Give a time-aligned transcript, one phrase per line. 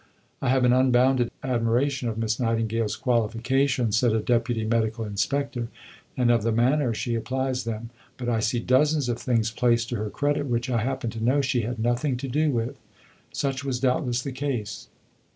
[0.41, 5.67] "I have an unbounded admiration of Miss Nightingale's qualifications," said a deputy medical inspector,
[6.17, 9.97] "and of the manner she applies them, but I see dozens of things placed to
[9.97, 12.79] her credit which I happen to know she had nothing to do with."
[13.31, 14.87] Such was doubtless the case.